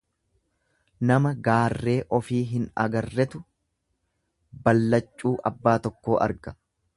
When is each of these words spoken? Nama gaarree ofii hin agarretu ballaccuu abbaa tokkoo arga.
Nama 1.09 1.33
gaarree 1.47 1.93
ofii 2.19 2.39
hin 2.53 2.65
agarretu 2.85 3.43
ballaccuu 4.65 5.35
abbaa 5.51 5.77
tokkoo 5.89 6.19
arga. 6.29 6.57